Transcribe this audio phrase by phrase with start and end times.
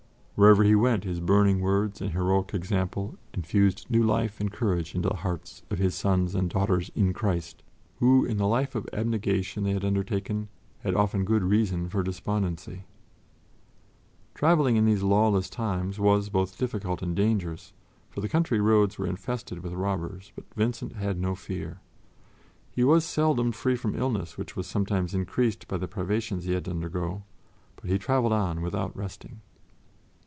[0.35, 5.07] Wherever he went, his burning words and heroic example infused new life and courage into
[5.09, 7.61] the hearts of his sons and daughters in Christ,
[7.99, 10.47] who, in the life of abnegation they had undertaken,
[10.79, 12.85] had often good reason for despondency.
[14.33, 17.71] Traveling in these lawless times was both difficult and dangerous,
[18.09, 21.81] for the country roads were infested with robbers, but Vincent had no fear.
[22.71, 26.65] He was seldom free from illness, which was sometimes increased by the privations he had
[26.65, 27.21] to undergo,
[27.75, 29.41] but he traveled on without resting.